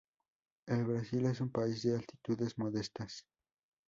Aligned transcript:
El 0.65 0.83
Brasil 0.85 1.27
es 1.27 1.41
un 1.41 1.51
país 1.51 1.83
de 1.83 1.93
altitudes 1.95 2.57
modestas. 2.57 3.27